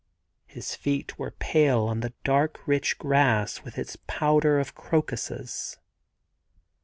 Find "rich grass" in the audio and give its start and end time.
2.65-3.63